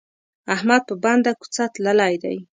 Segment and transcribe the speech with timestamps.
[0.55, 2.37] احمد په بنده کوڅه تللی دی.